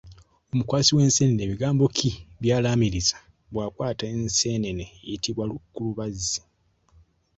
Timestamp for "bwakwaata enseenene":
3.51-4.85